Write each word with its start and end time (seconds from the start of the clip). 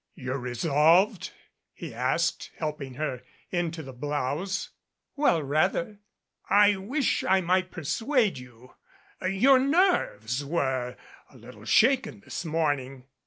"You're 0.15 0.39
resolved?" 0.39 1.31
he 1.75 1.93
asked, 1.93 2.49
helping 2.57 2.95
her 2.95 3.21
into 3.51 3.83
her 3.83 3.91
blouse. 3.93 4.71
"Well, 5.15 5.43
rather." 5.43 5.99
"I 6.49 6.75
wish 6.77 7.23
I 7.23 7.41
might 7.41 7.69
persuade 7.69 8.39
you 8.39 8.73
your 9.23 9.59
nerves 9.59 10.43
were 10.43 10.97
a 11.29 11.37
little 11.37 11.65
shaken 11.65 12.21
this 12.21 12.43
morning." 12.43 13.03